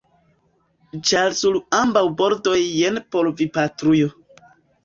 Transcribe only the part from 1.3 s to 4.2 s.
sur ambaŭ bordoj jen por vi patrujo.